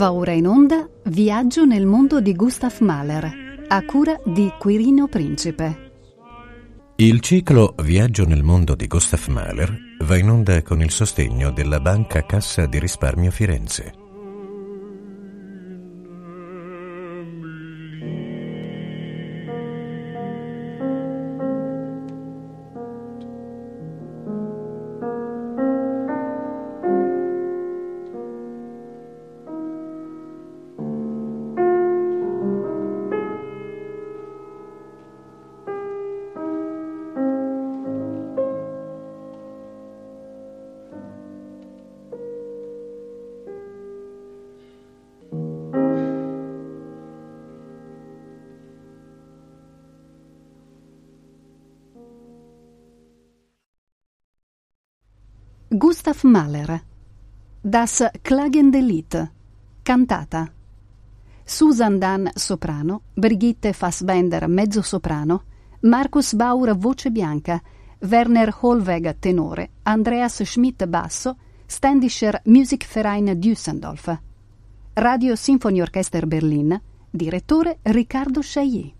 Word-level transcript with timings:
Va 0.00 0.12
ora 0.14 0.32
in 0.32 0.46
onda 0.46 0.88
Viaggio 1.04 1.66
nel 1.66 1.84
mondo 1.84 2.22
di 2.22 2.34
Gustav 2.34 2.74
Mahler, 2.78 3.66
a 3.68 3.84
cura 3.84 4.18
di 4.24 4.50
Quirino 4.58 5.08
Principe. 5.08 5.90
Il 6.96 7.20
ciclo 7.20 7.74
Viaggio 7.82 8.24
nel 8.24 8.42
mondo 8.42 8.74
di 8.74 8.86
Gustav 8.86 9.26
Mahler 9.26 9.78
va 9.98 10.16
in 10.16 10.30
onda 10.30 10.62
con 10.62 10.80
il 10.80 10.90
sostegno 10.90 11.50
della 11.50 11.80
Banca 11.80 12.24
Cassa 12.24 12.64
di 12.64 12.78
Risparmio 12.78 13.30
Firenze. 13.30 13.92
Gustav 56.02 56.22
Mahler. 56.24 56.80
Das 57.60 58.02
Klagendellied 58.22 59.30
Cantata. 59.82 60.50
Susan 61.44 61.98
Dan 61.98 62.30
soprano, 62.34 63.02
Brigitte 63.12 63.74
Fassbender 63.74 64.48
mezzo 64.48 64.80
soprano, 64.80 65.42
Markus 65.80 66.34
Bauer 66.34 66.74
voce 66.74 67.10
bianca, 67.10 67.60
Werner 67.98 68.56
Holweg 68.62 69.18
tenore, 69.18 69.72
Andreas 69.82 70.42
Schmidt 70.42 70.86
basso, 70.86 71.36
Ständischer 71.66 72.40
Musikverein 72.44 73.38
Düsseldorf. 73.38 74.18
Radio 74.94 75.36
Symphony 75.36 75.82
Orchester 75.82 76.26
Berlin, 76.26 76.80
direttore 77.10 77.76
Riccardo 77.82 78.40
Chailly. 78.40 78.99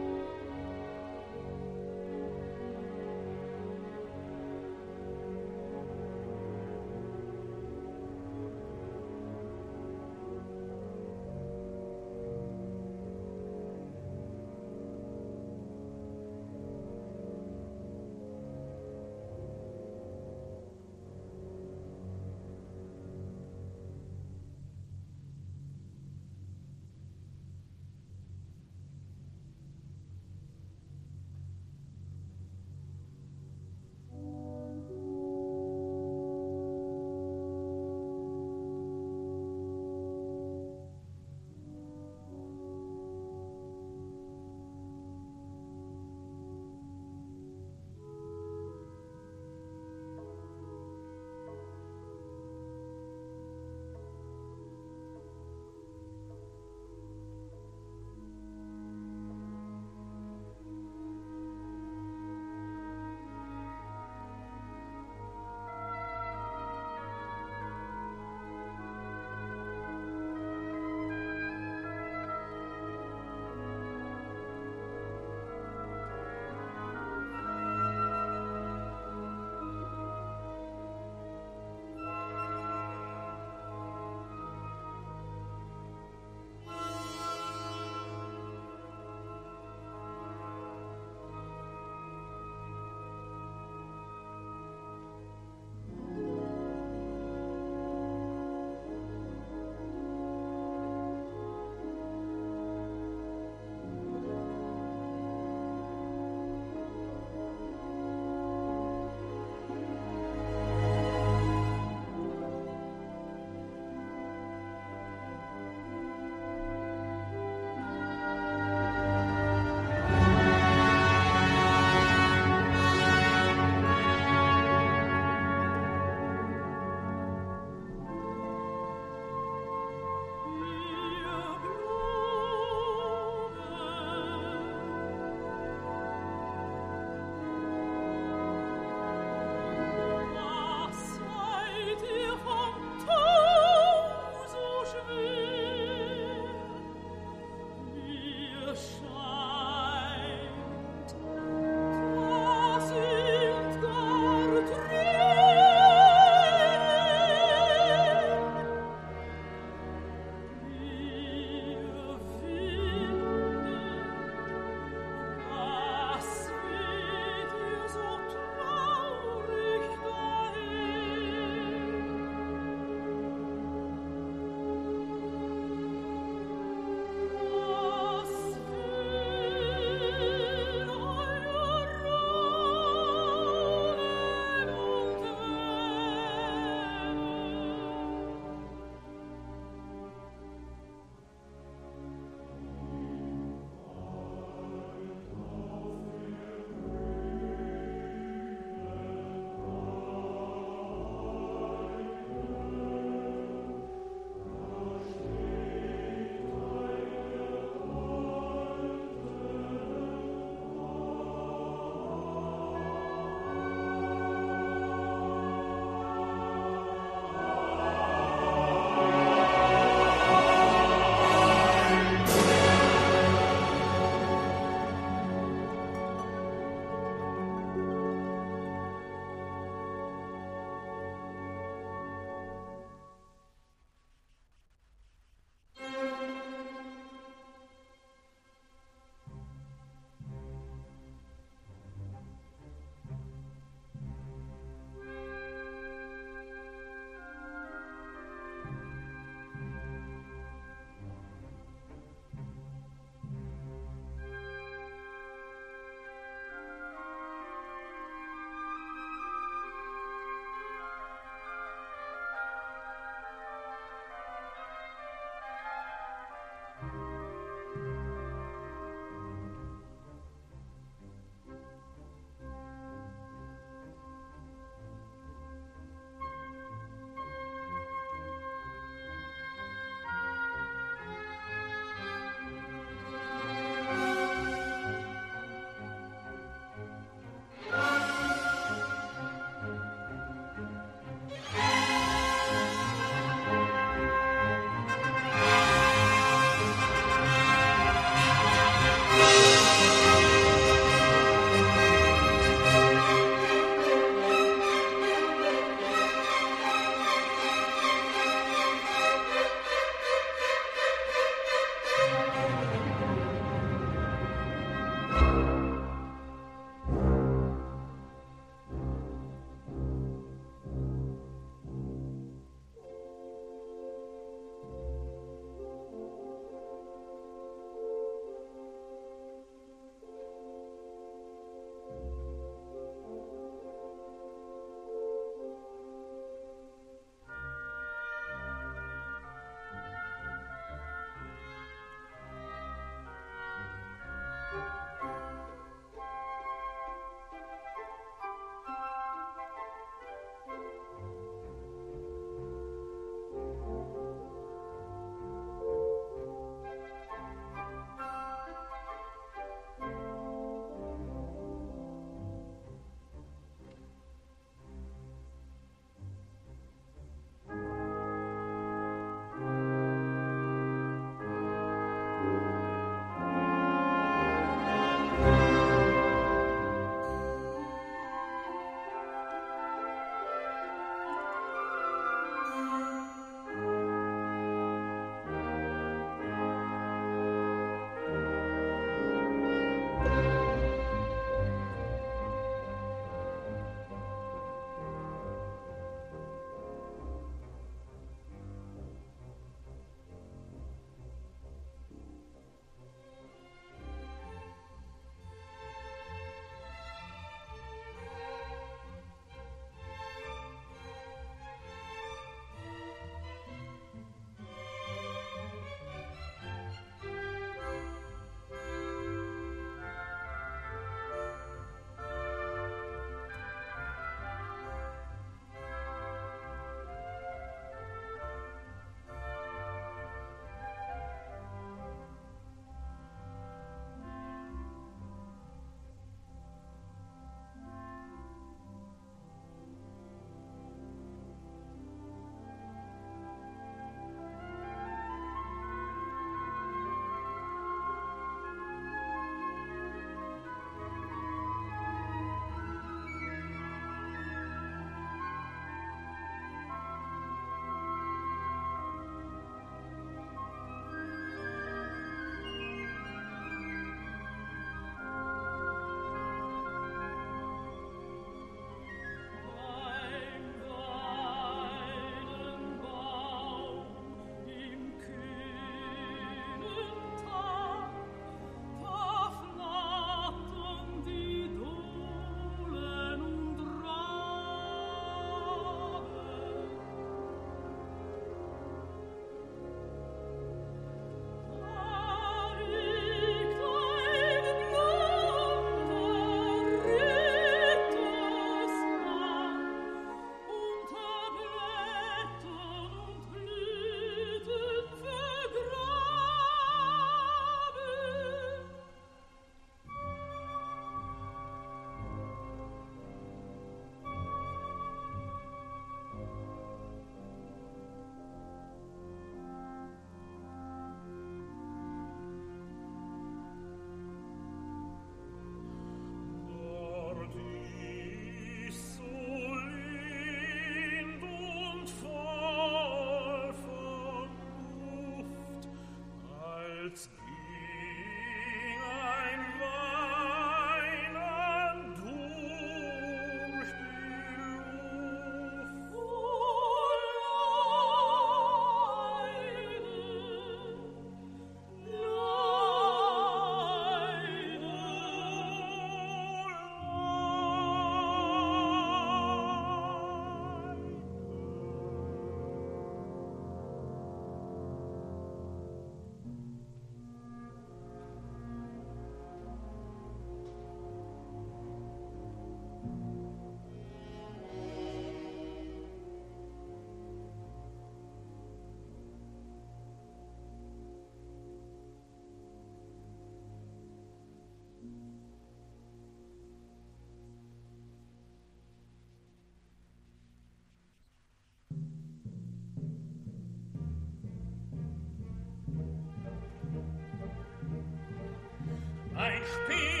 Spiel. 599.45 600.00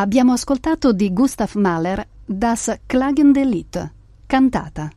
Abbiamo 0.00 0.32
ascoltato 0.32 0.94
di 0.94 1.12
Gustav 1.12 1.56
Mahler 1.56 2.08
Das 2.24 2.74
Klagende 2.86 3.44
Lied, 3.44 3.92
cantata. 4.24 4.90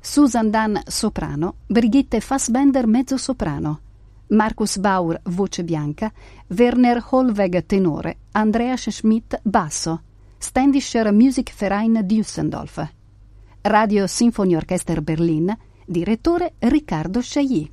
Susan 0.00 0.48
Dunn 0.48 0.78
soprano, 0.86 1.56
Brigitte 1.66 2.18
Fassbender 2.22 2.86
mezzo 2.86 3.18
soprano, 3.18 3.80
Markus 4.28 4.78
Bauer 4.78 5.20
voce 5.24 5.64
bianca, 5.64 6.10
Werner 6.46 7.04
Holweg 7.10 7.66
tenore, 7.66 8.16
Andreas 8.30 8.88
Schmidt 8.88 9.38
basso, 9.42 10.00
Ständischer 10.38 11.12
Musikverein 11.12 12.00
Düsseldorf. 12.02 12.90
Radio 13.60 14.06
Symphony 14.06 14.54
Orchester 14.54 15.02
Berlin, 15.02 15.54
direttore 15.84 16.54
Riccardo 16.58 17.20
Chailly. 17.20 17.70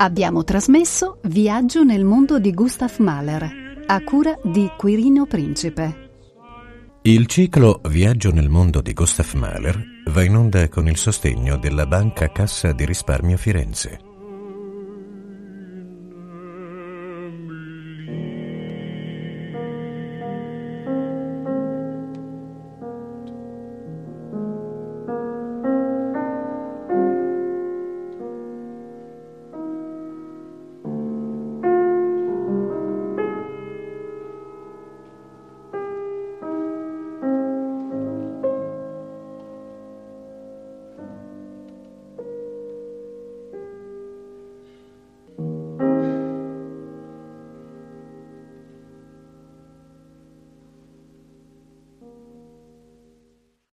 Abbiamo 0.00 0.44
trasmesso 0.44 1.18
Viaggio 1.24 1.82
nel 1.82 2.04
mondo 2.04 2.38
di 2.38 2.54
Gustav 2.54 2.98
Mahler, 2.98 3.82
a 3.84 4.00
cura 4.04 4.38
di 4.44 4.70
Quirino 4.76 5.26
Principe. 5.26 6.10
Il 7.02 7.26
ciclo 7.26 7.80
Viaggio 7.88 8.30
nel 8.30 8.48
mondo 8.48 8.80
di 8.80 8.92
Gustav 8.92 9.32
Mahler 9.32 9.76
va 10.06 10.22
in 10.22 10.36
onda 10.36 10.68
con 10.68 10.86
il 10.86 10.96
sostegno 10.96 11.56
della 11.56 11.86
Banca 11.86 12.30
Cassa 12.30 12.70
di 12.70 12.84
Risparmio 12.84 13.36
Firenze. 13.36 14.07